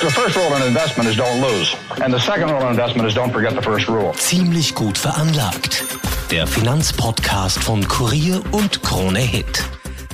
[0.00, 1.76] The first rule in investment is don't lose.
[2.02, 4.14] And the second rule in investment is don't forget the first rule.
[4.14, 5.84] Ziemlich gut veranlagt.
[6.30, 9.62] Der Finanzpodcast von Kurier und Krone Hit.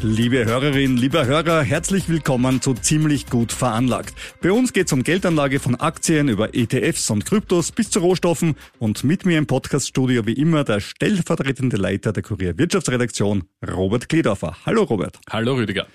[0.03, 4.13] Liebe Hörerinnen, lieber Hörer, herzlich willkommen zu Ziemlich gut veranlagt.
[4.43, 8.57] Bei uns geht es um Geldanlage von Aktien über ETFs und Kryptos bis zu Rohstoffen
[8.81, 14.57] und mit mir im Podcaststudio wie immer der stellvertretende Leiter der Kurier Wirtschaftsredaktion, Robert Kledorfer.
[14.67, 15.21] Hallo Robert.
[15.31, 15.87] Hallo Rüdiger.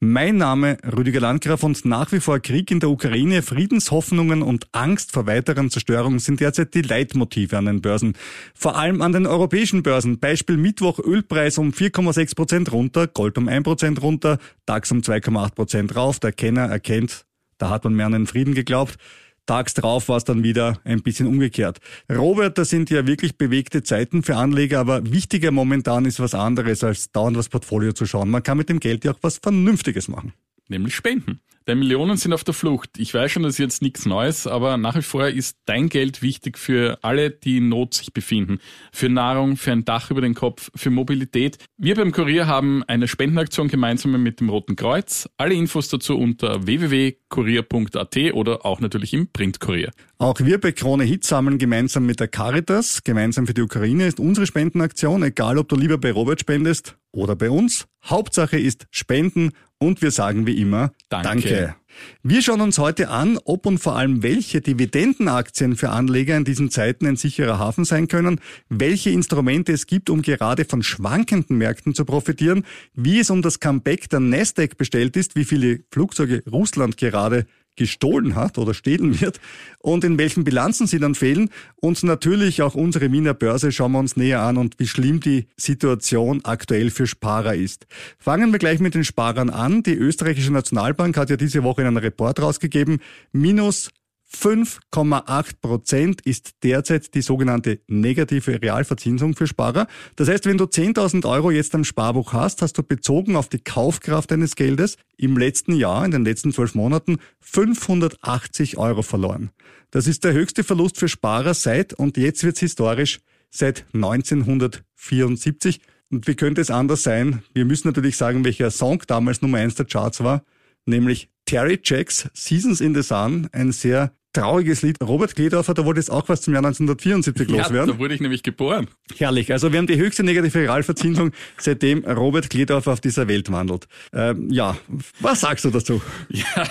[0.00, 5.12] Mein Name Rüdiger Landgraf und nach wie vor Krieg in der Ukraine, Friedenshoffnungen und Angst
[5.12, 8.12] vor weiteren Zerstörungen sind derzeit die Leitmotive an den Börsen.
[8.52, 10.18] Vor allem an den europäischen Börsen.
[10.18, 14.36] Beispiel Mittwoch Ölpreis um 4,6 Prozent runter, Gold um 1 Prozent runter,
[14.66, 16.20] DAX um 2,8 Prozent rauf.
[16.20, 17.24] Der Kenner erkennt,
[17.56, 18.98] da hat man mehr an den Frieden geglaubt.
[19.46, 21.78] Tags drauf war es dann wieder ein bisschen umgekehrt.
[22.12, 26.82] Robert, das sind ja wirklich bewegte Zeiten für Anleger, aber wichtiger momentan ist was anderes,
[26.84, 28.28] als dauernd das Portfolio zu schauen.
[28.28, 30.32] Man kann mit dem Geld ja auch was Vernünftiges machen.
[30.68, 31.40] Nämlich spenden.
[31.66, 32.90] Denn Millionen sind auf der Flucht.
[32.96, 36.22] Ich weiß schon, das ist jetzt nichts Neues, aber nach wie vor ist dein Geld
[36.22, 38.60] wichtig für alle, die in Not sich befinden.
[38.92, 41.58] Für Nahrung, für ein Dach über den Kopf, für Mobilität.
[41.76, 45.28] Wir beim Kurier haben eine Spendenaktion gemeinsam mit dem Roten Kreuz.
[45.38, 49.90] Alle Infos dazu unter www.kurier.at oder auch natürlich im Printkurier.
[50.18, 54.20] Auch wir bei Krone Hit sammeln gemeinsam mit der Caritas, gemeinsam für die Ukraine ist
[54.20, 57.86] unsere Spendenaktion, egal ob du lieber bei Robert spendest oder bei uns.
[58.04, 61.28] Hauptsache ist Spenden und wir sagen wie immer Danke.
[61.28, 61.76] Danke.
[62.22, 66.70] Wir schauen uns heute an, ob und vor allem welche Dividendenaktien für Anleger in diesen
[66.70, 71.94] Zeiten ein sicherer Hafen sein können, welche Instrumente es gibt, um gerade von schwankenden Märkten
[71.94, 72.64] zu profitieren,
[72.94, 77.46] wie es um das Comeback der Nasdaq bestellt ist, wie viele Flugzeuge Russland gerade
[77.76, 79.40] gestohlen hat oder stehlen wird
[79.78, 81.50] und in welchen Bilanzen sie dann fehlen.
[81.76, 85.46] Und natürlich auch unsere Wiener Börse schauen wir uns näher an und wie schlimm die
[85.56, 87.86] Situation aktuell für Sparer ist.
[88.18, 89.82] Fangen wir gleich mit den Sparern an.
[89.82, 92.98] Die österreichische Nationalbank hat ja diese Woche einen Report rausgegeben.
[93.32, 93.90] Minus
[94.32, 99.86] 5,8 Prozent ist derzeit die sogenannte negative Realverzinsung für Sparer.
[100.16, 103.60] Das heißt, wenn du 10.000 Euro jetzt am Sparbuch hast, hast du bezogen auf die
[103.60, 109.50] Kaufkraft deines Geldes im letzten Jahr, in den letzten zwölf Monaten, 580 Euro verloren.
[109.90, 113.20] Das ist der höchste Verlust für Sparer seit, und jetzt wird's historisch,
[113.50, 115.80] seit 1974.
[116.10, 117.42] Und wie könnte es anders sein?
[117.54, 120.44] Wir müssen natürlich sagen, welcher Song damals Nummer eins der Charts war,
[120.84, 124.96] nämlich Terry Jacks Seasons in the Sun, ein sehr trauriges Lied.
[125.00, 127.94] Robert Kledorfer, da wollte jetzt auch was zum Jahr 1974 Ja, loswerden.
[127.94, 128.88] da wurde ich nämlich geboren.
[129.16, 129.50] Herrlich.
[129.52, 133.86] Also wir haben die höchste negative Realverzinsung, seitdem Robert Kledorfer auf dieser Welt wandelt.
[134.12, 134.76] Ähm, ja,
[135.20, 136.02] was sagst du dazu?
[136.28, 136.68] Ja,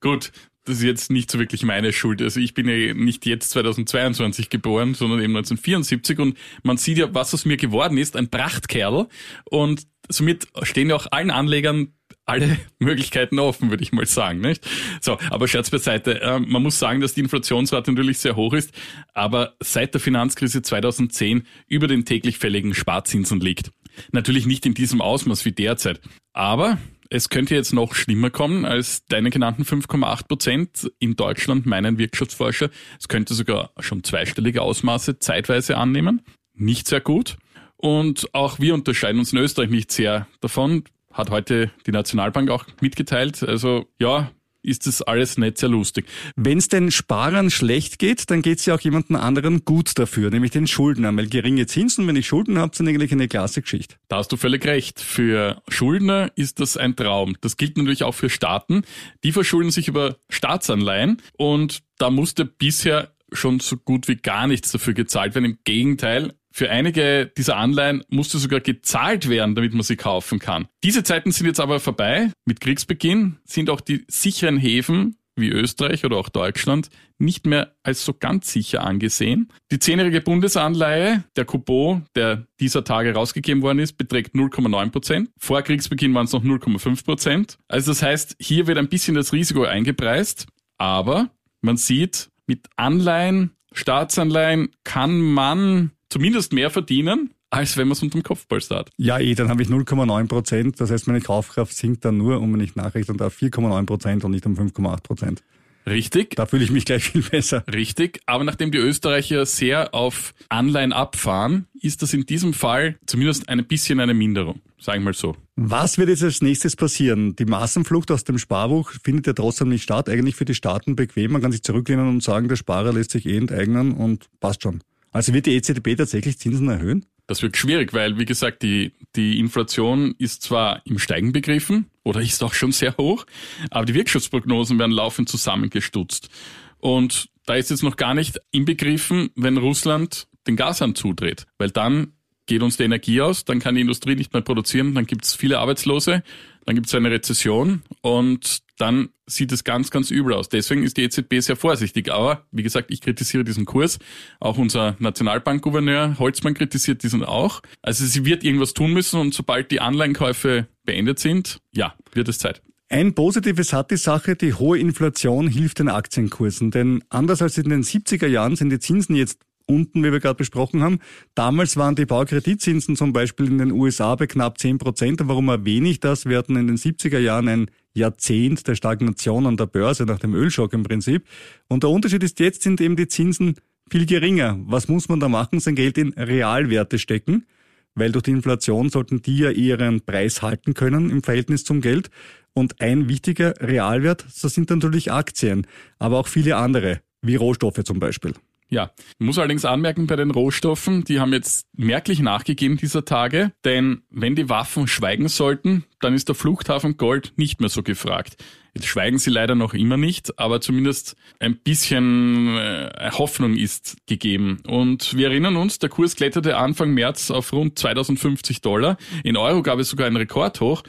[0.00, 0.30] gut.
[0.64, 2.20] Das ist jetzt nicht so wirklich meine Schuld.
[2.20, 7.12] Also ich bin ja nicht jetzt 2022 geboren, sondern eben 1974 und man sieht ja,
[7.14, 9.08] was aus mir geworden ist, ein Prachtkerl
[9.46, 11.94] und somit stehen ja auch allen Anlegern
[12.28, 14.68] alle Möglichkeiten offen, würde ich mal sagen, nicht?
[15.00, 16.20] So, aber Scherz beiseite.
[16.22, 18.72] Ähm, man muss sagen, dass die Inflationsrate natürlich sehr hoch ist,
[19.14, 23.70] aber seit der Finanzkrise 2010 über den täglich fälligen Sparzinsen liegt.
[24.12, 26.00] Natürlich nicht in diesem Ausmaß wie derzeit,
[26.32, 26.78] aber
[27.10, 32.68] es könnte jetzt noch schlimmer kommen als deine genannten 5,8 Prozent in Deutschland, meinen Wirtschaftsforscher.
[33.00, 36.22] Es könnte sogar schon zweistellige Ausmaße zeitweise annehmen.
[36.54, 37.38] Nicht sehr gut.
[37.76, 40.84] Und auch wir unterscheiden uns in Österreich nicht sehr davon.
[41.18, 43.42] Hat heute die Nationalbank auch mitgeteilt.
[43.42, 44.30] Also ja,
[44.62, 46.06] ist das alles nicht sehr lustig.
[46.36, 50.30] Wenn es den Sparern schlecht geht, dann geht es ja auch jemandem anderen gut dafür,
[50.30, 51.16] nämlich den Schuldnern.
[51.16, 53.96] Weil geringe Zinsen, wenn ich Schulden habe, sind eigentlich eine klasse Geschichte.
[54.06, 55.00] Da hast du völlig recht.
[55.00, 57.36] Für Schuldner ist das ein Traum.
[57.40, 58.82] Das gilt natürlich auch für Staaten.
[59.24, 64.70] Die verschulden sich über Staatsanleihen und da musste bisher schon so gut wie gar nichts
[64.70, 65.46] dafür gezahlt werden.
[65.46, 70.68] Im Gegenteil, für einige dieser Anleihen musste sogar gezahlt werden, damit man sie kaufen kann.
[70.82, 72.30] Diese Zeiten sind jetzt aber vorbei.
[72.46, 78.04] Mit Kriegsbeginn sind auch die sicheren Häfen wie Österreich oder auch Deutschland nicht mehr als
[78.04, 79.52] so ganz sicher angesehen.
[79.70, 85.30] Die zehnjährige Bundesanleihe, der Coupon, der dieser Tage rausgegeben worden ist, beträgt 0,9 Prozent.
[85.38, 87.58] Vor Kriegsbeginn waren es noch 0,5 Prozent.
[87.68, 90.46] Also das heißt, hier wird ein bisschen das Risiko eingepreist,
[90.76, 91.30] aber
[91.60, 98.22] man sieht, mit Anleihen, Staatsanleihen kann man zumindest mehr verdienen, als wenn man es unterm
[98.22, 98.90] Kopfpolster hat.
[98.96, 100.80] Ja, eh, dann habe ich 0,9 Prozent.
[100.80, 104.32] Das heißt, meine Kaufkraft sinkt dann nur, um wenn ich nachrechnen darf, 4,9 Prozent und
[104.32, 105.42] nicht um 5,8 Prozent.
[105.88, 106.36] Richtig.
[106.36, 107.64] Da fühle ich mich gleich viel besser.
[107.72, 108.20] Richtig.
[108.26, 113.64] Aber nachdem die Österreicher sehr auf Anleihen abfahren, ist das in diesem Fall zumindest ein
[113.66, 114.60] bisschen eine Minderung.
[114.78, 115.34] Sagen wir mal so.
[115.56, 117.34] Was wird jetzt als nächstes passieren?
[117.36, 120.08] Die Massenflucht aus dem Sparbuch findet ja trotzdem nicht statt.
[120.08, 121.32] Eigentlich für die Staaten bequem.
[121.32, 124.82] Man kann sich zurücklehnen und sagen, der Sparer lässt sich eh enteignen und passt schon.
[125.10, 127.06] Also wird die EZB tatsächlich Zinsen erhöhen?
[127.26, 132.20] Das wird schwierig, weil, wie gesagt, die, die Inflation ist zwar im Steigen begriffen oder
[132.22, 133.26] ist auch schon sehr hoch,
[133.70, 136.30] aber die Wirtschaftsprognosen werden laufend zusammengestutzt.
[136.78, 142.12] Und da ist jetzt noch gar nicht inbegriffen, wenn Russland den Gashahn zudreht, weil dann
[142.46, 145.34] geht uns die Energie aus, dann kann die Industrie nicht mehr produzieren, dann gibt es
[145.34, 146.22] viele Arbeitslose,
[146.68, 150.50] dann gibt es eine Rezession und dann sieht es ganz, ganz übel aus.
[150.50, 152.12] Deswegen ist die EZB sehr vorsichtig.
[152.12, 153.98] Aber wie gesagt, ich kritisiere diesen Kurs.
[154.38, 157.62] Auch unser Nationalbankgouverneur Holzmann kritisiert diesen auch.
[157.80, 162.38] Also sie wird irgendwas tun müssen und sobald die Anleihenkäufe beendet sind, ja, wird es
[162.38, 162.60] Zeit.
[162.90, 166.70] Ein positives hat die Sache, die hohe Inflation hilft den Aktienkursen.
[166.70, 170.36] Denn anders als in den 70er Jahren sind die Zinsen jetzt unten, wie wir gerade
[170.36, 170.98] besprochen haben.
[171.34, 175.20] Damals waren die Baukreditzinsen zum Beispiel in den USA bei knapp 10 Prozent.
[175.24, 176.26] Warum erwähne ich das?
[176.26, 180.34] Wir hatten in den 70er Jahren ein Jahrzehnt der Stagnation an der Börse nach dem
[180.34, 181.24] Ölschock im Prinzip.
[181.68, 183.56] Und der Unterschied ist, jetzt sind eben die Zinsen
[183.90, 184.58] viel geringer.
[184.64, 185.60] Was muss man da machen?
[185.60, 187.46] Sein Geld in Realwerte stecken.
[187.94, 192.10] Weil durch die Inflation sollten die ja ihren Preis halten können im Verhältnis zum Geld.
[192.54, 195.66] Und ein wichtiger Realwert, das sind natürlich Aktien,
[195.98, 198.34] aber auch viele andere, wie Rohstoffe zum Beispiel.
[198.70, 204.02] Ja, muss allerdings anmerken bei den Rohstoffen, die haben jetzt merklich nachgegeben dieser Tage, denn
[204.10, 208.36] wenn die Waffen schweigen sollten, dann ist der Fluchthafen Gold nicht mehr so gefragt.
[208.74, 214.60] Jetzt schweigen sie leider noch immer nicht, aber zumindest ein bisschen äh, Hoffnung ist gegeben.
[214.66, 218.98] Und wir erinnern uns, der Kurs kletterte Anfang März auf rund 2050 Dollar.
[219.24, 220.82] In Euro gab es sogar einen Rekordhoch.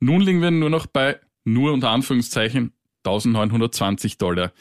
[0.00, 2.74] Nun liegen wir nur noch bei nur unter Anführungszeichen
[3.04, 4.52] 1920 Dollar.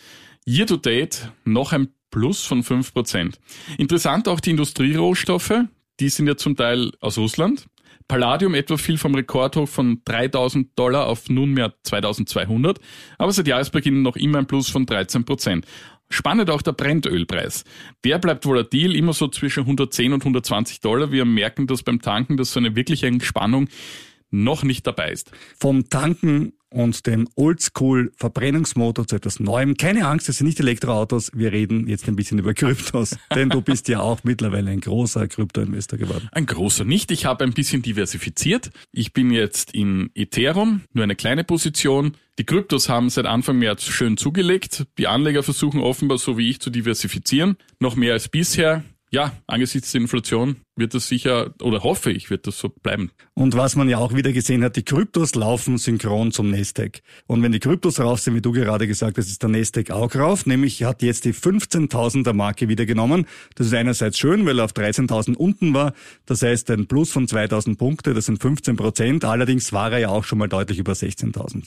[0.48, 3.36] Year to date noch ein Plus von 5%.
[3.78, 5.64] Interessant auch die Industrierohstoffe,
[6.00, 7.68] die sind ja zum Teil aus Russland.
[8.08, 12.80] Palladium etwa fiel vom Rekordhoch von 3000 Dollar auf nunmehr 2200,
[13.18, 15.64] aber seit Jahresbeginn noch immer ein Plus von 13%
[16.12, 17.64] Spannend auch der Brennölpreis.
[18.04, 21.12] Der bleibt volatil, immer so zwischen 110 und 120 Dollar.
[21.14, 23.70] Wir merken das beim Tanken, dass so eine wirkliche Entspannung
[24.30, 25.32] noch nicht dabei ist.
[25.58, 29.76] Vom Tanken und dem Oldschool-Verbrennungsmotor zu etwas Neuem.
[29.78, 31.32] Keine Angst, es sind nicht Elektroautos.
[31.36, 35.28] Wir reden jetzt ein bisschen über Kryptos, denn du bist ja auch mittlerweile ein großer
[35.28, 36.30] Krypto-Investor geworden.
[36.32, 37.12] Ein großer nicht.
[37.12, 38.72] Ich habe ein bisschen diversifiziert.
[38.92, 42.18] Ich bin jetzt in Ethereum, nur eine kleine Position.
[42.40, 44.86] Die Kryptos haben seit Anfang März schön zugelegt.
[44.98, 47.58] Die Anleger versuchen offenbar, so wie ich, zu diversifizieren.
[47.80, 48.84] Noch mehr als bisher
[49.14, 53.12] ja, angesichts der Inflation wird das sicher, oder hoffe ich, wird das so bleiben.
[53.34, 57.02] Und was man ja auch wieder gesehen hat, die Kryptos laufen synchron zum Nasdaq.
[57.28, 60.16] Und wenn die Kryptos rauf sind, wie du gerade gesagt hast, ist der Nasdaq auch
[60.16, 63.28] rauf, nämlich hat jetzt die 15.000er Marke wieder genommen.
[63.56, 65.94] Das ist einerseits schön, weil er auf 13.000 unten war.
[66.26, 69.26] Das heißt, ein Plus von 2.000 Punkte, das sind 15 Prozent.
[69.26, 71.66] Allerdings war er ja auch schon mal deutlich über 16.000.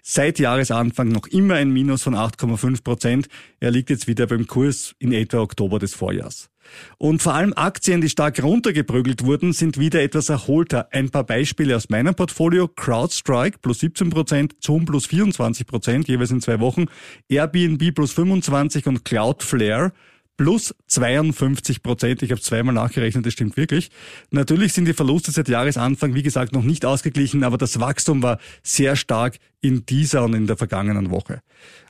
[0.00, 3.28] Seit Jahresanfang noch immer ein Minus von 8,5 Prozent.
[3.58, 6.50] Er liegt jetzt wieder beim Kurs in etwa Oktober des Vorjahrs.
[6.98, 10.88] Und vor allem Aktien, die stark runtergeprügelt wurden, sind wieder etwas erholter.
[10.92, 12.68] Ein paar Beispiele aus meinem Portfolio.
[12.68, 16.86] CrowdStrike plus 17 Prozent, Zoom plus 24 Prozent, jeweils in zwei Wochen,
[17.28, 19.92] Airbnb plus 25 und Cloudflare
[20.36, 22.22] plus 52 Prozent.
[22.22, 23.90] Ich habe zweimal nachgerechnet, das stimmt wirklich.
[24.30, 28.38] Natürlich sind die Verluste seit Jahresanfang, wie gesagt, noch nicht ausgeglichen, aber das Wachstum war
[28.62, 31.40] sehr stark in dieser und in der vergangenen Woche.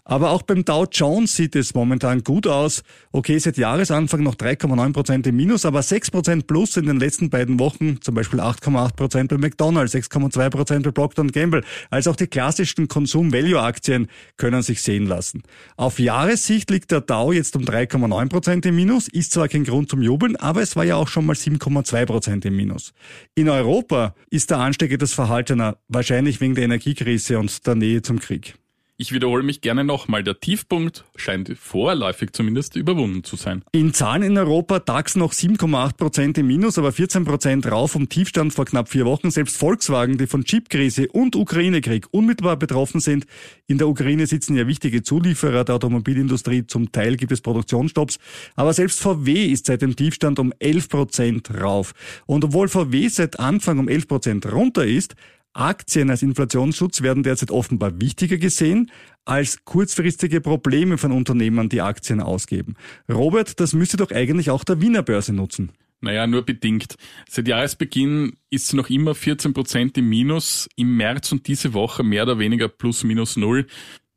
[0.04, 2.82] Aber auch beim Dow Jones sieht es momentan gut aus.
[3.10, 7.30] Okay, seit Jahresanfang noch 3,9 Prozent im Minus, aber 6 Prozent plus in den letzten
[7.30, 8.00] beiden Wochen.
[8.02, 11.64] Zum Beispiel 8,8 Prozent bei McDonald's, 6,2 Prozent bei Procter Gamble.
[11.88, 15.42] Also auch die klassischen Konsum-Value-Aktien können sich sehen lassen.
[15.76, 19.08] Auf Jahressicht liegt der Dow jetzt um 3,9 Prozent im Minus.
[19.08, 22.44] Ist zwar kein Grund zum Jubeln, aber es war ja auch schon mal 7,2 Prozent
[22.44, 22.92] im Minus.
[23.34, 28.20] In Europa ist der Anstieg etwas verhaltener, wahrscheinlich wegen der Energiekrise und der Nähe zum
[28.20, 28.54] Krieg.
[28.96, 30.22] Ich wiederhole mich gerne nochmal.
[30.22, 33.64] Der Tiefpunkt scheint vorläufig zumindest überwunden zu sein.
[33.72, 38.08] In Zahlen in Europa DAX noch 7,8 Prozent im Minus, aber 14 Prozent rauf vom
[38.08, 39.32] Tiefstand vor knapp vier Wochen.
[39.32, 43.26] Selbst Volkswagen, die von Chipkrise und Ukraine-Krieg unmittelbar betroffen sind.
[43.66, 46.64] In der Ukraine sitzen ja wichtige Zulieferer der Automobilindustrie.
[46.68, 48.20] Zum Teil gibt es Produktionsstopps.
[48.54, 51.94] Aber selbst VW ist seit dem Tiefstand um 11 Prozent rauf.
[52.26, 55.16] Und obwohl VW seit Anfang um 11 Prozent runter ist,
[55.54, 58.90] Aktien als Inflationsschutz werden derzeit offenbar wichtiger gesehen
[59.24, 62.74] als kurzfristige Probleme von Unternehmern, die Aktien ausgeben.
[63.10, 65.72] Robert, das müsste doch eigentlich auch der Wiener Börse nutzen.
[66.00, 66.96] Naja, nur bedingt.
[67.30, 70.68] Seit Jahresbeginn ist sie noch immer 14 Prozent im Minus.
[70.76, 73.66] Im März und diese Woche mehr oder weniger plus minus null.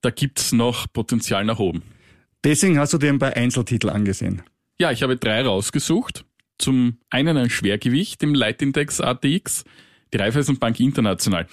[0.01, 1.83] da gibt's noch Potenzial nach oben.
[2.43, 4.41] Deswegen hast du dir ein paar Einzeltitel angesehen.
[4.79, 6.25] Ja, ich habe drei rausgesucht.
[6.57, 9.63] Zum einen ein Schwergewicht im Leitindex ATX,
[10.13, 11.47] die Raiffeisenbank International.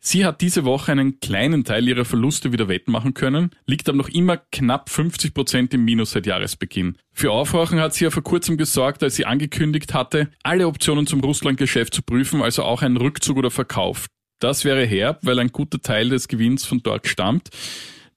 [0.00, 4.08] Sie hat diese Woche einen kleinen Teil ihrer Verluste wieder wettmachen können, liegt aber noch
[4.08, 6.96] immer knapp 50 Prozent im Minus seit Jahresbeginn.
[7.12, 11.20] Für Aufwachen hat sie ja vor kurzem gesorgt, als sie angekündigt hatte, alle Optionen zum
[11.20, 14.06] Russlandgeschäft zu prüfen, also auch einen Rückzug oder Verkauf.
[14.38, 17.50] Das wäre herb, weil ein guter Teil des Gewinns von dort stammt.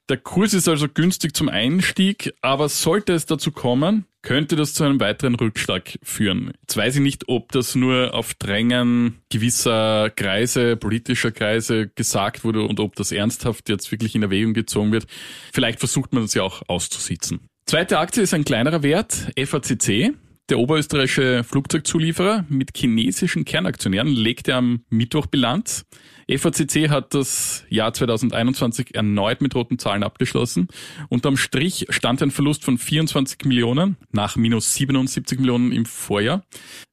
[0.10, 4.84] Der Kurs ist also günstig zum Einstieg, aber sollte es dazu kommen, könnte das zu
[4.84, 6.52] einem weiteren Rückschlag führen.
[6.62, 12.64] Jetzt weiß ich nicht, ob das nur auf Drängen gewisser Kreise, politischer Kreise gesagt wurde
[12.64, 15.06] und ob das ernsthaft jetzt wirklich in Erwägung gezogen wird.
[15.54, 17.48] Vielleicht versucht man das ja auch auszusitzen.
[17.66, 20.14] Zweite Aktie ist ein kleinerer Wert, FACC.
[20.52, 25.86] Der oberösterreichische Flugzeugzulieferer mit chinesischen Kernaktionären legte am Mittwoch Bilanz.
[26.30, 30.68] FACC hat das Jahr 2021 erneut mit roten Zahlen abgeschlossen.
[31.08, 36.44] Unterm Strich stand ein Verlust von 24 Millionen nach minus 77 Millionen im Vorjahr.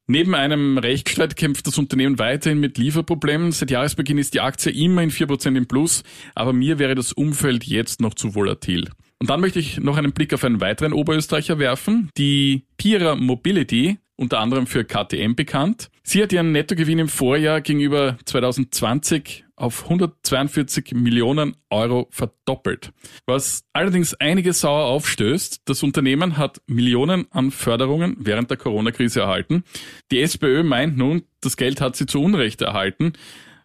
[0.06, 3.50] Neben einem Rechtsstreit kämpft das Unternehmen weiterhin mit Lieferproblemen.
[3.50, 6.04] Seit Jahresbeginn ist die Aktie immer in 4% im Plus,
[6.36, 8.88] aber mir wäre das Umfeld jetzt noch zu volatil.
[9.20, 12.10] Und dann möchte ich noch einen Blick auf einen weiteren Oberösterreicher werfen.
[12.16, 15.90] Die Pira Mobility unter anderem für KTM bekannt.
[16.02, 22.92] Sie hat ihren Nettogewinn im Vorjahr gegenüber 2020 auf 142 Millionen Euro verdoppelt.
[23.26, 29.64] Was allerdings einige sauer aufstößt, das Unternehmen hat Millionen an Förderungen während der Corona-Krise erhalten.
[30.10, 33.12] Die SPÖ meint nun, das Geld hat sie zu Unrecht erhalten,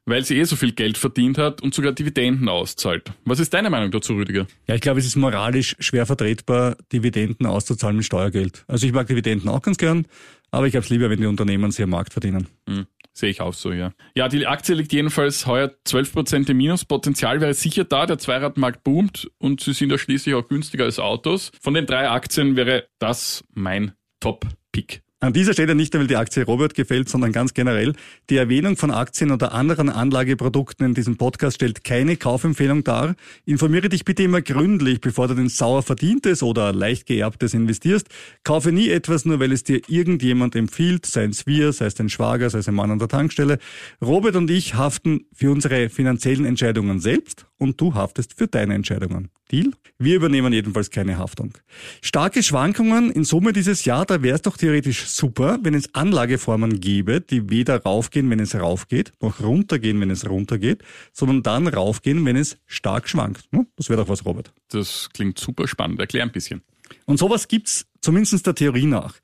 [0.05, 3.11] weil sie eh so viel Geld verdient hat und sogar Dividenden auszahlt.
[3.25, 4.47] Was ist deine Meinung dazu, Rüdiger?
[4.67, 8.65] Ja, ich glaube, es ist moralisch schwer vertretbar, Dividenden auszuzahlen mit Steuergeld.
[8.67, 10.05] Also ich mag Dividenden auch ganz gern,
[10.51, 12.47] aber ich habe es lieber, wenn die Unternehmen sie am Markt verdienen.
[12.67, 12.87] Mhm.
[13.15, 13.93] Sehe ich auch so, ja.
[14.15, 16.83] Ja, die Aktie liegt jedenfalls heuer 12% im Minus.
[16.83, 18.07] Potenzial wäre sicher da.
[18.07, 21.51] Der Zweiradmarkt boomt und sie sind ja schließlich auch günstiger als Autos.
[21.61, 25.03] Von den drei Aktien wäre das mein Top-Pick.
[25.23, 27.93] An dieser Stelle nicht, weil die Aktie Robert gefällt, sondern ganz generell.
[28.29, 33.15] Die Erwähnung von Aktien oder anderen Anlageprodukten in diesem Podcast stellt keine Kaufempfehlung dar.
[33.45, 38.09] Informiere dich bitte immer gründlich, bevor du den sauer verdientes oder leicht geerbtes investierst.
[38.43, 42.09] Kaufe nie etwas nur, weil es dir irgendjemand empfiehlt, sei es wir, sei es dein
[42.09, 43.59] Schwager, sei es ein Mann an der Tankstelle.
[44.01, 49.29] Robert und ich haften für unsere finanziellen Entscheidungen selbst und du haftest für deine Entscheidungen.
[49.51, 49.71] Deal?
[49.97, 51.53] Wir übernehmen jedenfalls keine Haftung.
[52.01, 56.79] Starke Schwankungen in Summe dieses Jahr, da wäre es doch theoretisch super, wenn es Anlageformen
[56.79, 62.25] gäbe, die weder raufgehen, wenn es raufgeht, noch runtergehen, wenn es runtergeht, sondern dann raufgehen,
[62.25, 63.45] wenn es stark schwankt.
[63.51, 63.67] Hm?
[63.77, 64.53] Das wäre doch was, Robert.
[64.69, 65.99] Das klingt super spannend.
[65.99, 66.61] Erklär ein bisschen.
[67.05, 69.15] Und sowas gibt's zumindest der Theorie nach.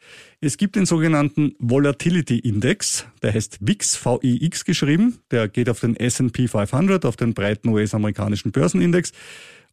[0.42, 5.96] Es gibt den sogenannten Volatility Index, der heißt VIX, VIX geschrieben, der geht auf den
[5.96, 9.12] S&P 500, auf den breiten US-amerikanischen Börsenindex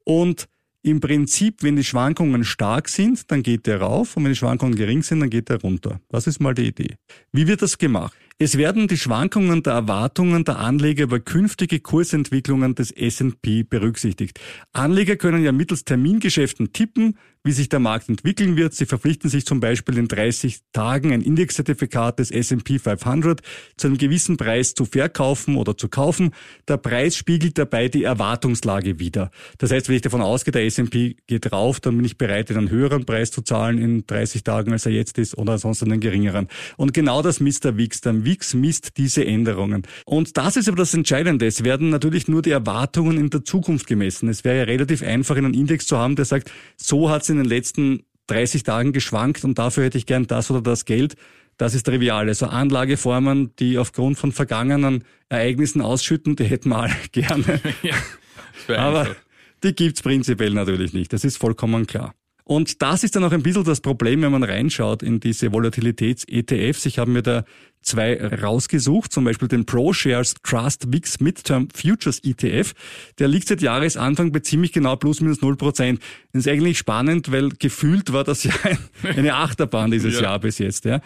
[0.04, 0.48] und
[0.82, 4.76] im Prinzip, wenn die Schwankungen stark sind, dann geht der rauf und wenn die Schwankungen
[4.76, 6.00] gering sind, dann geht der runter.
[6.08, 6.94] Das ist mal die Idee.
[7.32, 8.16] Wie wird das gemacht?
[8.38, 14.38] Es werden die Schwankungen der Erwartungen der Anleger über künftige Kursentwicklungen des S&P berücksichtigt.
[14.72, 18.74] Anleger können ja mittels Termingeschäften tippen, wie sich der Markt entwickeln wird.
[18.74, 23.40] Sie verpflichten sich zum Beispiel in 30 Tagen ein Indexzertifikat des S&P 500
[23.76, 26.32] zu einem gewissen Preis zu verkaufen oder zu kaufen.
[26.68, 29.30] Der Preis spiegelt dabei die Erwartungslage wider.
[29.58, 32.70] Das heißt, wenn ich davon ausgehe, der S&P geht rauf, dann bin ich bereit, einen
[32.70, 36.48] höheren Preis zu zahlen in 30 Tagen, als er jetzt ist, oder sonst einen geringeren.
[36.76, 38.00] Und genau das misst der WIX.
[38.00, 39.82] Der WIX misst diese Änderungen.
[40.04, 41.46] Und das ist aber das Entscheidende.
[41.46, 44.28] Es werden natürlich nur die Erwartungen in der Zukunft gemessen.
[44.28, 47.44] Es wäre ja relativ einfach, einen Index zu haben, der sagt, so hat es in
[47.44, 51.16] den letzten 30 Tagen geschwankt und dafür hätte ich gern das oder das Geld.
[51.58, 52.28] Das ist trivial.
[52.28, 57.60] Also Anlageformen, die aufgrund von vergangenen Ereignissen ausschütten, die hätten wir alle gerne.
[57.82, 59.16] Ja, Aber
[59.62, 61.12] die gibt's prinzipiell natürlich nicht.
[61.12, 62.14] Das ist vollkommen klar.
[62.48, 66.86] Und das ist dann auch ein bisschen das Problem, wenn man reinschaut in diese Volatilitäts-ETFs.
[66.86, 67.44] Ich habe mir da
[67.82, 72.72] zwei rausgesucht, zum Beispiel den ProShares Trust VIX Midterm Futures ETF.
[73.18, 76.00] Der liegt seit Jahresanfang bei ziemlich genau plus minus null Prozent.
[76.32, 78.52] Das ist eigentlich spannend, weil gefühlt war das ja
[79.02, 80.22] eine Achterbahn dieses ja.
[80.22, 80.84] Jahr bis jetzt.
[80.84, 81.00] Ja.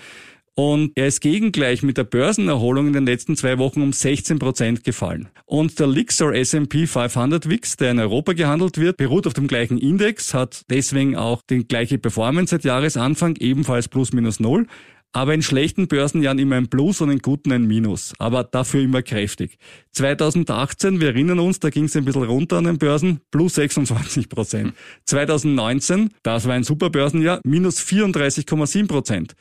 [0.55, 4.85] Und er ist gegengleich mit der Börsenerholung in den letzten zwei Wochen um 16 Prozent
[4.85, 5.29] gefallen.
[5.47, 9.79] Und der Lixor S&P 500 WIX, der in Europa gehandelt wird, beruht auf dem gleichen
[9.79, 14.67] Index, hat deswegen auch die gleiche Performance seit Jahresanfang, ebenfalls plus minus null.
[15.13, 18.13] Aber in schlechten Börsenjahren immer ein Plus und in guten ein Minus.
[18.19, 19.59] Aber dafür immer kräftig.
[19.93, 24.29] 2018, wir erinnern uns, da ging es ein bisschen runter an den Börsen, plus 26
[24.29, 24.73] Prozent.
[25.07, 29.35] 2019, das war ein super Börsenjahr, minus 34,7 Prozent.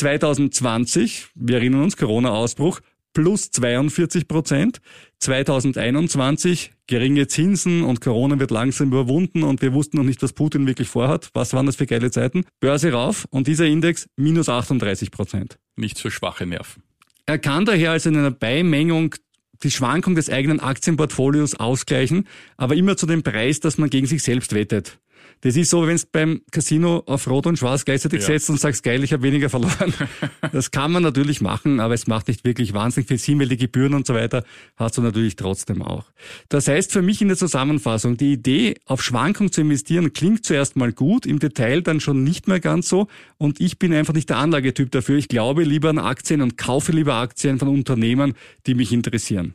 [0.00, 2.80] 2020, wir erinnern uns, Corona-Ausbruch,
[3.12, 4.80] plus 42 Prozent.
[5.18, 10.66] 2021 geringe Zinsen und Corona wird langsam überwunden und wir wussten noch nicht, was Putin
[10.66, 11.28] wirklich vorhat.
[11.34, 12.44] Was waren das für geile Zeiten?
[12.60, 15.58] Börse rauf und dieser Index minus 38 Prozent.
[15.76, 16.82] Nichts für schwache Nerven.
[17.26, 19.14] Er kann daher also in einer Beimengung
[19.62, 22.26] die Schwankung des eigenen Aktienportfolios ausgleichen,
[22.56, 24.98] aber immer zu dem Preis, dass man gegen sich selbst wettet.
[25.42, 28.26] Das ist so, wenn du beim Casino auf Rot und Schwarz gleichzeitig ja.
[28.26, 29.94] setzt und sagst, geil, ich habe weniger verloren.
[30.52, 33.56] Das kann man natürlich machen, aber es macht nicht wirklich wahnsinnig viel Sinn, weil die
[33.56, 34.44] Gebühren und so weiter
[34.76, 36.06] hast du natürlich trotzdem auch.
[36.48, 40.76] Das heißt für mich in der Zusammenfassung, die Idee, auf Schwankung zu investieren, klingt zuerst
[40.76, 43.06] mal gut, im Detail dann schon nicht mehr ganz so
[43.38, 45.16] und ich bin einfach nicht der Anlagetyp dafür.
[45.18, 48.34] Ich glaube lieber an Aktien und kaufe lieber Aktien von Unternehmen,
[48.66, 49.54] die mich interessieren.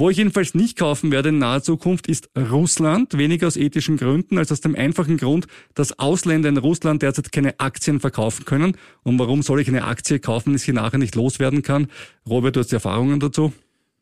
[0.00, 4.38] Wo ich jedenfalls nicht kaufen werde in naher Zukunft ist Russland, weniger aus ethischen Gründen
[4.38, 8.78] als aus dem einfachen Grund, dass Ausländer in Russland derzeit keine Aktien verkaufen können.
[9.02, 11.88] Und warum soll ich eine Aktie kaufen, wenn ich sie nachher nicht loswerden kann?
[12.26, 13.52] Robert, du hast Erfahrungen dazu?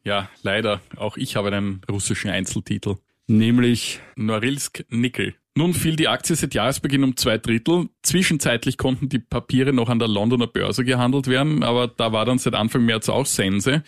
[0.05, 0.81] Ja, leider.
[0.95, 2.99] Auch ich habe einen russischen Einzeltitel.
[3.27, 5.35] Nämlich Norilsk Nickel.
[5.59, 7.89] Nun fiel die Aktie seit Jahresbeginn um zwei Drittel.
[8.05, 12.39] Zwischenzeitlich konnten die Papiere noch an der Londoner Börse gehandelt werden, aber da war dann
[12.39, 13.83] seit Anfang März auch Sense.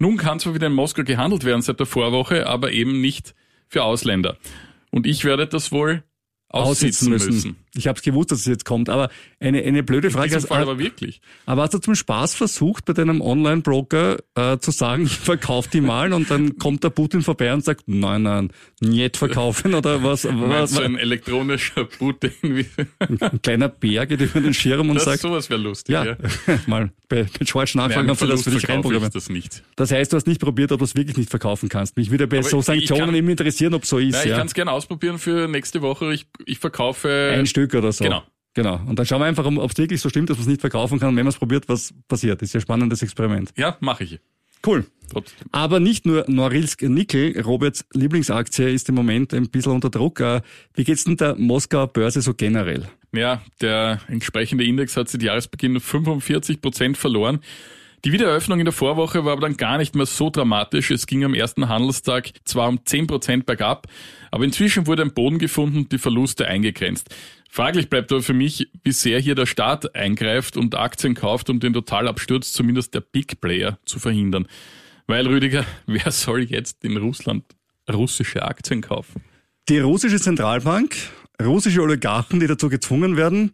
[0.00, 3.36] Nun kann zwar wieder in Moskau gehandelt werden seit der Vorwoche, aber eben nicht
[3.68, 4.36] für Ausländer.
[4.90, 6.02] Und ich werde das wohl
[6.52, 7.34] aussitzen müssen.
[7.34, 7.56] müssen.
[7.74, 9.08] Ich habe es gewusst, dass es jetzt kommt, aber
[9.40, 10.26] eine, eine blöde Frage.
[10.26, 11.22] In diesem Fall aber wirklich.
[11.46, 15.80] Aber hast du zum Spaß versucht, bei deinem Online-Broker äh, zu sagen, ich verkaufe die
[15.80, 20.24] mal und dann kommt der Putin vorbei und sagt, nein, nein, nicht verkaufen oder was?
[20.30, 22.32] was so ein elektronischer Putin.
[22.98, 25.20] ein kleiner Bär geht über den Schirm und das, sagt...
[25.20, 26.04] sowas wäre lustig, ja.
[26.04, 26.16] ja.
[26.66, 29.12] mal bei, bei George nachfragen, ob du das für dich reinprogrammieren.
[29.12, 29.62] das nicht.
[29.76, 31.96] Das heißt, du hast nicht probiert, ob du es wirklich nicht verkaufen kannst.
[31.96, 34.14] Mich würde bei aber so Sanktionen kann, eben interessieren, ob so ist.
[34.14, 34.36] Ja, ich ja.
[34.38, 36.14] kann es gerne ausprobieren für nächste Woche.
[36.14, 37.32] Ich, ich verkaufe...
[37.34, 38.04] Ein Stück oder so.
[38.04, 38.22] Genau.
[38.54, 38.80] Genau.
[38.86, 40.98] Und dann schauen wir einfach, ob es wirklich so stimmt, dass man es nicht verkaufen
[40.98, 41.10] kann.
[41.10, 42.42] Und wenn man es probiert, was passiert.
[42.42, 43.52] Ist ja ein spannendes Experiment.
[43.56, 44.20] Ja, mache ich.
[44.64, 44.86] Cool.
[45.10, 45.48] Trotzdem.
[45.50, 50.20] Aber nicht nur Norilsk Nickel, Roberts Lieblingsaktie ist im Moment ein bisschen unter Druck.
[50.20, 50.40] Äh,
[50.74, 52.88] wie geht's denn der Moskauer Börse so generell?
[53.12, 57.40] Ja, der entsprechende Index hat seit Jahresbeginn 45 Prozent verloren.
[58.04, 60.90] Die Wiedereröffnung in der Vorwoche war aber dann gar nicht mehr so dramatisch.
[60.90, 63.86] Es ging am ersten Handelstag zwar um 10 Prozent bergab,
[64.32, 67.14] aber inzwischen wurde ein Boden gefunden und die Verluste eingegrenzt.
[67.48, 71.60] Fraglich bleibt aber für mich, wie sehr hier der Staat eingreift und Aktien kauft, um
[71.60, 74.48] den Totalabsturz zumindest der Big Player zu verhindern.
[75.06, 77.44] Weil, Rüdiger, wer soll jetzt in Russland
[77.92, 79.22] russische Aktien kaufen?
[79.68, 80.96] Die russische Zentralbank,
[81.40, 83.52] russische Oligarchen, die dazu gezwungen werden,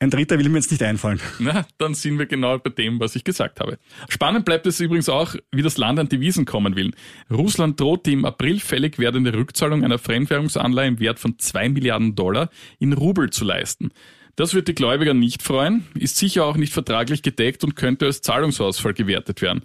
[0.00, 1.20] ein dritter will mir jetzt nicht einfallen.
[1.40, 3.78] Na, dann sind wir genau bei dem, was ich gesagt habe.
[4.08, 6.92] Spannend bleibt es übrigens auch, wie das Land an Devisen kommen will.
[7.30, 12.14] Russland droht die im April fällig werdende Rückzahlung einer Fremdwährungsanleihe im Wert von zwei Milliarden
[12.14, 13.90] Dollar in Rubel zu leisten.
[14.36, 18.22] Das wird die Gläubiger nicht freuen, ist sicher auch nicht vertraglich gedeckt und könnte als
[18.22, 19.62] Zahlungsausfall gewertet werden.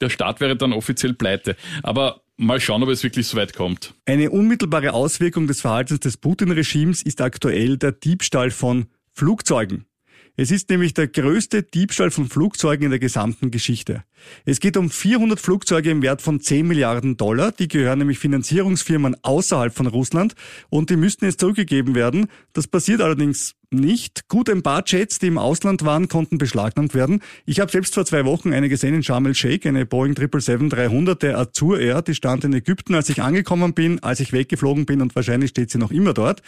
[0.00, 1.54] Der Staat wäre dann offiziell pleite.
[1.82, 3.92] Aber mal schauen, ob es wirklich so weit kommt.
[4.06, 8.86] Eine unmittelbare Auswirkung des Verhaltens des Putin-Regimes ist aktuell der Diebstahl von
[9.18, 9.86] Flugzeugen.
[10.36, 14.04] Es ist nämlich der größte Diebstahl von Flugzeugen in der gesamten Geschichte.
[14.44, 17.50] Es geht um 400 Flugzeuge im Wert von 10 Milliarden Dollar.
[17.50, 20.34] Die gehören nämlich Finanzierungsfirmen außerhalb von Russland
[20.68, 22.26] und die müssten jetzt zurückgegeben werden.
[22.52, 24.28] Das passiert allerdings nicht.
[24.28, 27.22] Gut, ein paar Jets, die im Ausland waren, konnten beschlagnahmt werden.
[27.46, 31.38] Ich habe selbst vor zwei Wochen eine gesehen in Sharm el-Sheikh, eine Boeing 777-300 der
[31.38, 32.02] Azur Air.
[32.02, 35.70] Die stand in Ägypten, als ich angekommen bin, als ich weggeflogen bin und wahrscheinlich steht
[35.70, 36.42] sie noch immer dort.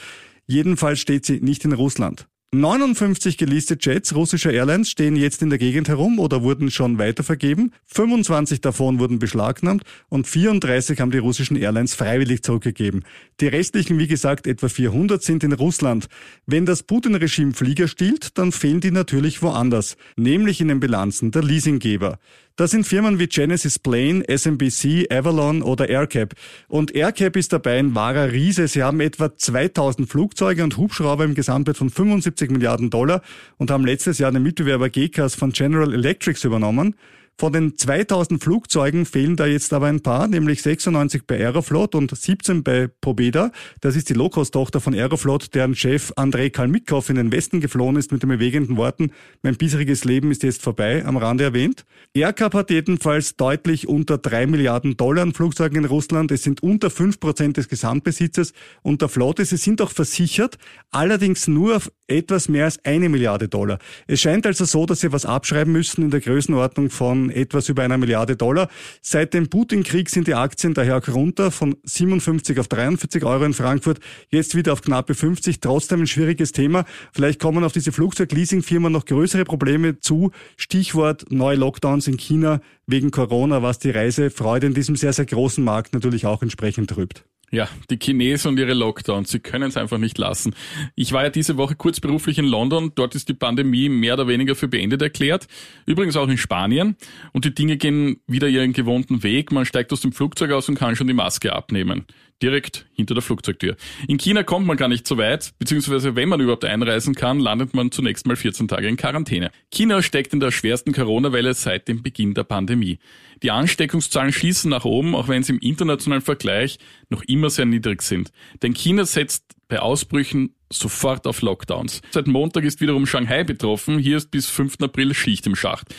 [0.46, 2.28] Jedenfalls steht sie nicht in Russland.
[2.50, 7.74] 59 geleaste Jets russischer Airlines stehen jetzt in der Gegend herum oder wurden schon weitervergeben.
[7.84, 13.04] 25 davon wurden beschlagnahmt und 34 haben die russischen Airlines freiwillig zurückgegeben.
[13.42, 16.08] Die restlichen, wie gesagt, etwa 400 sind in Russland.
[16.46, 21.42] Wenn das Putin-Regime Flieger stiehlt, dann fehlen die natürlich woanders, nämlich in den Bilanzen der
[21.42, 22.18] Leasinggeber.
[22.58, 26.34] Das sind Firmen wie Genesis Plane, SMBC, Avalon oder AirCap.
[26.66, 28.66] Und AirCap ist dabei ein wahrer Riese.
[28.66, 33.22] Sie haben etwa 2000 Flugzeuge und Hubschrauber im Gesamtwert von 75 Milliarden Dollar
[33.58, 36.96] und haben letztes Jahr den Mitbewerber GECAS von General Electrics übernommen.
[37.40, 42.10] Von den 2000 Flugzeugen fehlen da jetzt aber ein paar, nämlich 96 bei Aeroflot und
[42.10, 43.52] 17 bei Pobeda.
[43.80, 48.10] Das ist die Low-Cost-Tochter von Aeroflot, deren Chef Andrei Kalmikow in den Westen geflohen ist
[48.10, 51.84] mit den bewegenden Worten, mein bisheriges Leben ist jetzt vorbei, am Rande erwähnt.
[52.12, 56.32] AirCap hat jedenfalls deutlich unter 3 Milliarden Dollar an Flugzeugen in Russland.
[56.32, 59.44] Es sind unter 5 Prozent des Gesamtbesitzes und der Flotte.
[59.44, 60.58] Sie sind auch versichert,
[60.90, 63.78] allerdings nur auf etwas mehr als eine Milliarde Dollar.
[64.06, 67.82] Es scheint also so, dass sie was abschreiben müssen in der Größenordnung von etwas über
[67.82, 68.68] einer Milliarde Dollar.
[69.02, 73.52] Seit dem Putin-Krieg sind die Aktien daher auch runter von 57 auf 43 Euro in
[73.52, 75.60] Frankfurt, jetzt wieder auf knappe 50.
[75.60, 76.84] Trotzdem ein schwieriges Thema.
[77.12, 80.30] Vielleicht kommen auf diese Flugzeugleasingfirmen noch größere Probleme zu.
[80.56, 85.62] Stichwort neue Lockdowns in China wegen Corona, was die Reisefreude in diesem sehr, sehr großen
[85.62, 87.24] Markt natürlich auch entsprechend trübt.
[87.50, 90.54] Ja, die Chinesen und ihre Lockdowns, sie können es einfach nicht lassen.
[90.94, 94.28] Ich war ja diese Woche kurz beruflich in London, dort ist die Pandemie mehr oder
[94.28, 95.46] weniger für beendet erklärt.
[95.86, 96.96] Übrigens auch in Spanien.
[97.32, 99.50] Und die Dinge gehen wieder ihren gewohnten Weg.
[99.50, 102.04] Man steigt aus dem Flugzeug aus und kann schon die Maske abnehmen
[102.42, 103.76] direkt hinter der Flugzeugtür.
[104.06, 107.74] In China kommt man gar nicht so weit, beziehungsweise wenn man überhaupt einreisen kann, landet
[107.74, 109.50] man zunächst mal 14 Tage in Quarantäne.
[109.70, 112.98] China steckt in der schwersten Corona-Welle seit dem Beginn der Pandemie.
[113.42, 118.02] Die Ansteckungszahlen schießen nach oben, auch wenn sie im internationalen Vergleich noch immer sehr niedrig
[118.02, 118.32] sind.
[118.62, 122.02] Denn China setzt bei Ausbrüchen sofort auf Lockdowns.
[122.10, 123.98] Seit Montag ist wiederum Shanghai betroffen.
[123.98, 124.76] Hier ist bis 5.
[124.80, 125.94] April Schicht im Schacht.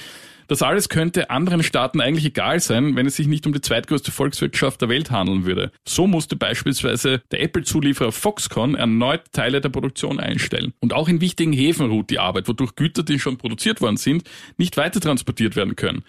[0.49, 4.11] Das alles könnte anderen Staaten eigentlich egal sein, wenn es sich nicht um die zweitgrößte
[4.11, 5.71] Volkswirtschaft der Welt handeln würde.
[5.87, 10.73] So musste beispielsweise der Apple-Zulieferer Foxconn erneut Teile der Produktion einstellen.
[10.79, 14.27] Und auch in wichtigen Häfen ruht die Arbeit, wodurch Güter, die schon produziert worden sind,
[14.57, 16.03] nicht weiter transportiert werden können.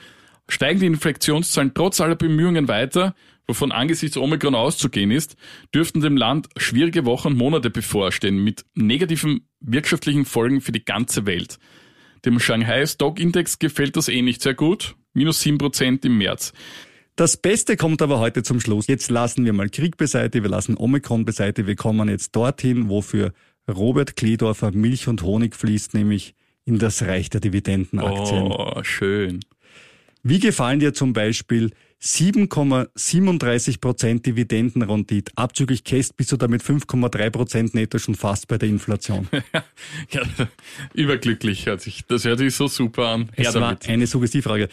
[0.49, 3.15] Steigen die Infektionszahlen trotz aller Bemühungen weiter,
[3.47, 5.37] wovon angesichts Omikron auszugehen ist,
[5.75, 11.27] dürften dem Land schwierige Wochen und Monate bevorstehen mit negativen wirtschaftlichen Folgen für die ganze
[11.27, 11.59] Welt.
[12.25, 14.97] Dem Shanghai Stock Index gefällt das eh nicht sehr gut.
[15.13, 16.53] Minus 7% im März.
[17.17, 18.87] Das Beste kommt aber heute zum Schluss.
[18.87, 21.67] Jetzt lassen wir mal Krieg beiseite, wir lassen Omikron beiseite.
[21.67, 23.33] Wir kommen jetzt dorthin, wo für
[23.69, 28.43] Robert Kledorfer Milch und Honig fließt, nämlich in das Reich der Dividendenaktien.
[28.53, 29.41] Oh, schön.
[30.23, 31.71] Wie gefallen dir zum Beispiel
[32.03, 35.33] 7,37 Prozent Dividendenrendite.
[35.37, 39.29] Abzüglich Käst bist du damit 5,3 Prozent netto schon fast bei der Inflation.
[40.11, 40.23] ja,
[40.95, 42.07] überglücklich hört sich.
[42.07, 43.29] Das hört sich so super an.
[43.35, 43.87] Her es damit.
[43.87, 44.71] war eine Suggestivfrage.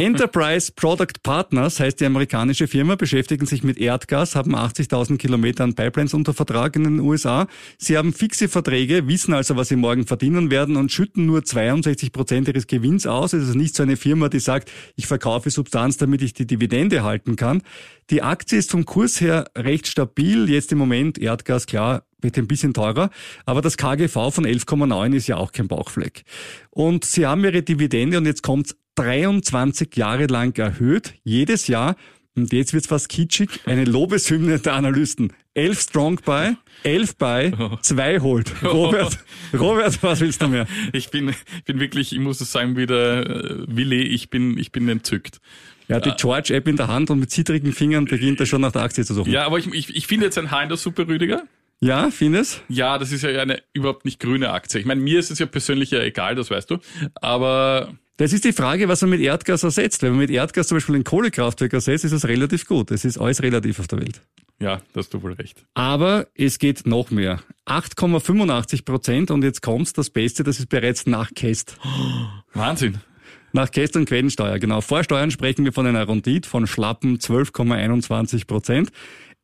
[0.00, 5.74] Enterprise Product Partners heißt die amerikanische Firma, beschäftigen sich mit Erdgas, haben 80.000 Kilometer an
[5.74, 7.46] Pipelines unter Vertrag in den USA.
[7.78, 12.12] Sie haben fixe Verträge, wissen also, was sie morgen verdienen werden und schütten nur 62
[12.12, 13.32] Prozent ihres Gewinns aus.
[13.32, 17.02] Es ist nicht so eine Firma, die sagt, ich verkaufe Substanz, damit ich die Dividende
[17.02, 17.62] halten kann.
[18.10, 20.48] Die Aktie ist vom Kurs her recht stabil.
[20.48, 23.10] Jetzt im Moment Erdgas, klar, wird ein bisschen teurer,
[23.44, 26.24] aber das KGV von 11,9 ist ja auch kein Bauchfleck.
[26.70, 31.96] Und sie haben ihre Dividende und jetzt kommt's 23 Jahre lang erhöht, jedes Jahr.
[32.34, 35.32] Und jetzt wird's fast kitschig, eine Lobeshymne der Analysten.
[35.54, 38.52] Elf Strong bei, elf bei, zwei holt.
[38.62, 39.18] Robert,
[39.54, 40.66] Robert, was willst du mehr?
[40.92, 44.86] Ich bin, bin wirklich, ich muss es sagen, wieder äh, Willi, ich bin, ich bin
[44.88, 45.40] entzückt.
[45.88, 48.82] Ja, die George-App in der Hand und mit zittrigen Fingern beginnt er schon nach der
[48.82, 49.30] Aktie zu suchen.
[49.32, 51.44] Ja, aber ich, ich, ich finde jetzt ein Haar in der Suppe, Rüdiger.
[51.80, 52.62] Ja, findest?
[52.68, 54.80] Ja, das ist ja eine überhaupt nicht grüne Aktie.
[54.80, 56.78] Ich meine, mir ist es ja persönlich ja egal, das weißt du.
[57.16, 60.02] Aber das ist die Frage, was man mit Erdgas ersetzt.
[60.02, 62.90] Wenn man mit Erdgas zum Beispiel ein Kohlekraftwerk ersetzt, ist das relativ gut.
[62.90, 64.22] Es ist alles relativ auf der Welt.
[64.58, 65.66] Ja, da hast du wohl recht.
[65.74, 67.40] Aber es geht noch mehr.
[67.66, 71.76] 8,85 Prozent und jetzt kommt's, das Beste, das ist bereits nach Käst.
[72.54, 72.98] Wahnsinn.
[73.52, 74.80] Nach Käst und Quellensteuer, genau.
[74.80, 78.90] Vor Steuern sprechen wir von einer Rendite von schlappen 12,21 Prozent.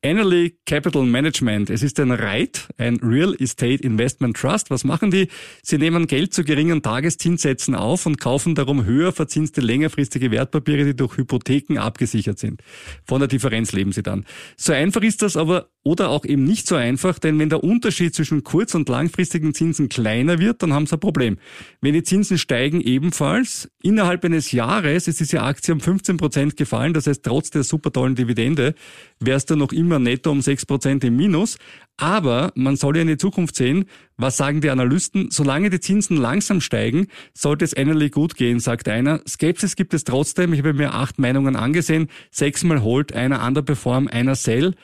[0.05, 1.71] Annaly Capital Management.
[1.71, 4.69] Es ist ein REIT, ein Real Estate Investment Trust.
[4.69, 5.29] Was machen die?
[5.62, 10.97] Sie nehmen Geld zu geringen Tageszinssätzen auf und kaufen darum höher verzinste längerfristige Wertpapiere, die
[10.97, 12.62] durch Hypotheken abgesichert sind.
[13.05, 14.27] Von der Differenz leben sie dann.
[14.57, 18.15] So einfach ist das aber oder auch eben nicht so einfach, denn wenn der Unterschied
[18.15, 21.38] zwischen kurz- und langfristigen Zinsen kleiner wird, dann haben sie ein Problem.
[21.81, 26.93] Wenn die Zinsen steigen ebenfalls, innerhalb eines Jahres ist diese Aktie um 15 Prozent gefallen,
[26.93, 28.75] das heißt trotz der super tollen Dividende
[29.19, 31.59] wärst du noch immer netto um 6 Prozent im Minus.
[31.96, 33.85] Aber man soll ja in die Zukunft sehen,
[34.16, 35.31] was sagen die Analysten?
[35.31, 39.20] Solange die Zinsen langsam steigen, sollte es Annaly gut gehen, sagt einer.
[39.28, 40.52] Skepsis gibt es trotzdem.
[40.52, 42.09] Ich habe mir acht Meinungen angesehen.
[42.31, 44.74] Sechsmal holt, einer underperform, einer sell.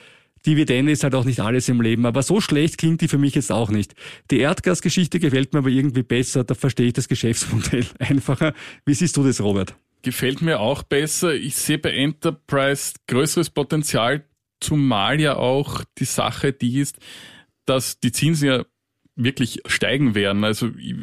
[0.47, 3.35] Dividende ist halt auch nicht alles im Leben, aber so schlecht klingt die für mich
[3.35, 3.95] jetzt auch nicht.
[4.31, 8.55] Die Erdgasgeschichte gefällt mir aber irgendwie besser, da verstehe ich das Geschäftsmodell einfacher.
[8.87, 9.75] Wie siehst du das, Robert?
[10.03, 11.35] Gefällt mir auch besser.
[11.35, 14.25] Ich sehe bei Enterprise größeres Potenzial,
[14.61, 16.99] zumal ja auch die Sache die ist,
[17.67, 18.65] dass die Zinsen ja
[19.15, 20.45] wirklich steigen werden.
[20.45, 20.95] Also ich,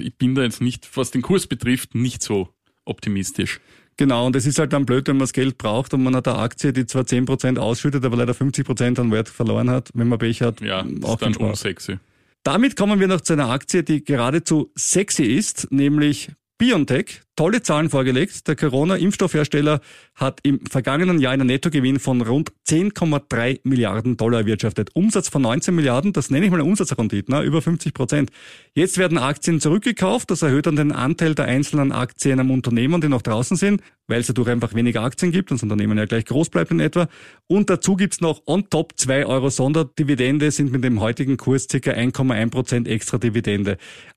[0.00, 2.48] ich bin da jetzt nicht, was den Kurs betrifft, nicht so
[2.84, 3.60] optimistisch.
[3.96, 6.26] Genau, und es ist halt dann blöd, wenn man das Geld braucht und man hat
[6.26, 10.18] eine Aktie, die zwar 10% ausschüttet, aber leider 50% an Wert verloren hat, wenn man
[10.18, 10.60] Pech hat.
[10.60, 11.98] Ja, auch ist dann unsexy.
[12.42, 17.90] Damit kommen wir noch zu einer Aktie, die geradezu sexy ist, nämlich BioNTech, tolle Zahlen
[17.90, 18.46] vorgelegt.
[18.46, 19.80] Der Corona-Impfstoffhersteller
[20.14, 24.90] hat im vergangenen Jahr einen Nettogewinn von rund 10,3 Milliarden Dollar erwirtschaftet.
[24.94, 27.42] Umsatz von 19 Milliarden, das nenne ich mal Umsatzrendite, ne?
[27.42, 28.30] über 50 Prozent.
[28.72, 33.08] Jetzt werden Aktien zurückgekauft, das erhöht dann den Anteil der einzelnen Aktien am Unternehmen, die
[33.08, 36.26] noch draußen sind, weil es dadurch einfach weniger Aktien gibt und das Unternehmen ja gleich
[36.26, 37.08] groß bleibt in etwa.
[37.48, 41.76] Und dazu gibt's noch on top 2 Euro Sonderdividende, sind mit dem heutigen Kurs ca.
[41.78, 43.76] 1,1 Prozent extra Dividende.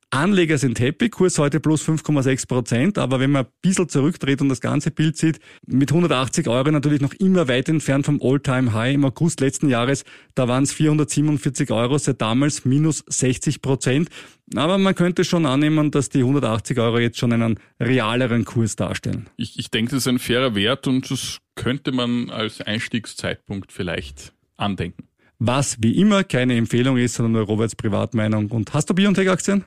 [0.10, 4.48] Anleger sind happy, Kurs heute plus 5,6 Prozent, aber wenn man ein bisschen zurückdreht und
[4.48, 9.04] das ganze Bild sieht, mit 180 Euro natürlich noch immer weit entfernt vom All-Time-High im
[9.04, 14.10] August letzten Jahres, da waren es 447 Euro, seit damals minus 60 Prozent.
[14.56, 19.30] Aber man könnte schon annehmen, dass die 180 Euro jetzt schon einen realeren Kurs darstellen.
[19.36, 24.34] Ich, ich denke, das ist ein fairer Wert und das könnte man als Einstiegszeitpunkt vielleicht
[24.56, 25.04] andenken.
[25.40, 28.50] Was wie immer keine Empfehlung ist, sondern nur Roberts Privatmeinung.
[28.52, 29.66] Und hast du Biontech-Aktien?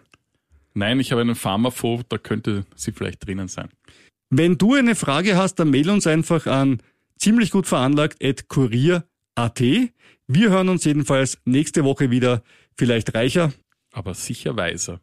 [0.74, 3.68] Nein, ich habe einen Pharmafonds, da könnte sie vielleicht drinnen sein.
[4.30, 6.80] Wenn du eine Frage hast, dann mail uns einfach an
[7.18, 9.60] ziemlich gut veranlagt at kurier.at.
[9.60, 12.42] Wir hören uns jedenfalls nächste Woche wieder,
[12.76, 13.52] vielleicht reicher.
[13.92, 15.00] Aber sicher weiser.